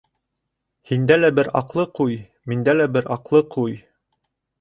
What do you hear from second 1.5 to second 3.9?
аҡлы ҡуй, миндә лә бер аҡлы ҡуй;